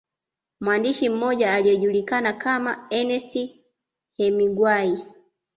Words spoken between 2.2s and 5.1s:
kama Ernest Hemingway